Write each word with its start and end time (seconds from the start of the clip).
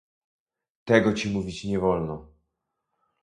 "Tego 0.85 1.13
ci 1.13 1.29
mówić 1.29 1.63
nie 1.63 1.79
wolno." 1.79 2.27